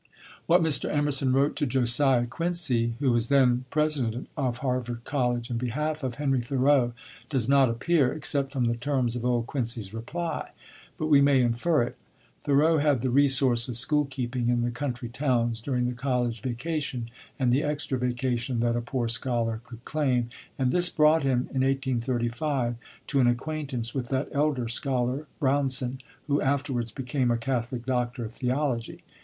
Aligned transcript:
What 0.47 0.63
Mr. 0.63 0.89
Emerson 0.91 1.31
wrote 1.31 1.55
to 1.57 1.67
Josiah 1.67 2.25
Quincy, 2.25 2.95
who 2.97 3.11
was 3.11 3.27
then 3.29 3.65
president 3.69 4.29
of 4.35 4.57
Harvard 4.65 5.03
College, 5.03 5.51
in 5.51 5.59
behalf 5.59 6.03
of 6.03 6.15
Henry 6.15 6.41
Thoreau 6.41 6.93
does 7.29 7.47
not 7.47 7.69
appear, 7.69 8.11
except 8.11 8.51
from 8.51 8.65
the 8.65 8.73
terms 8.75 9.15
of 9.15 9.23
old 9.23 9.45
Quincy's 9.45 9.93
reply; 9.93 10.53
but 10.97 11.05
we 11.05 11.21
may 11.21 11.39
infer 11.43 11.83
it. 11.83 11.97
Thoreau 12.45 12.79
had 12.79 13.01
the 13.01 13.11
resource 13.11 13.69
of 13.69 13.77
school 13.77 14.05
keeping 14.05 14.49
in 14.49 14.63
the 14.63 14.71
country 14.71 15.07
towns, 15.07 15.61
during 15.61 15.85
the 15.85 15.93
college 15.93 16.41
vacation 16.41 17.11
and 17.37 17.51
the 17.53 17.61
extra 17.61 17.99
vacation 17.99 18.59
that 18.61 18.75
a 18.75 18.81
poor 18.81 19.07
scholar 19.07 19.61
could 19.63 19.85
claim; 19.85 20.29
and 20.57 20.71
this 20.71 20.89
brought 20.89 21.21
him, 21.21 21.41
in 21.53 21.61
1835, 21.61 22.73
to 23.05 23.19
an 23.19 23.27
acquaintance 23.27 23.93
with 23.93 24.09
that 24.09 24.29
elder 24.31 24.67
scholar, 24.67 25.27
Brownson, 25.39 26.01
who 26.25 26.41
afterwards 26.41 26.91
became 26.91 27.29
a 27.29 27.37
Catholic 27.37 27.85
doctor 27.85 28.25
of 28.25 28.33
theology. 28.33 29.03